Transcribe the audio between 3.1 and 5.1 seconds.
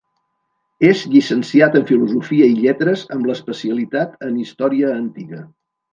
amb l'especialitat en Història